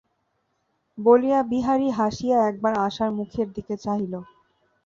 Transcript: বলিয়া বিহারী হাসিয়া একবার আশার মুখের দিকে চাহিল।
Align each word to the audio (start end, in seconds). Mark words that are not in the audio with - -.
বলিয়া 0.97 1.39
বিহারী 1.51 1.87
হাসিয়া 1.91 2.37
একবার 2.49 2.73
আশার 2.87 3.09
মুখের 3.17 3.47
দিকে 3.55 3.75
চাহিল। 3.77 4.13